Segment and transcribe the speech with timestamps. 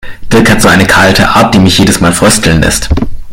[0.33, 2.89] Dirk hat so eine kalte Art, die mich jedes Mal frösteln lässt.